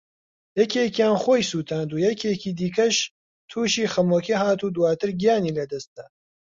[0.59, 2.95] یەکێکیان خۆی سوتاند و یەکێکی دیکەش
[3.49, 6.05] تووشی خەمۆکی هات و دواتر گیانی لەدەستدا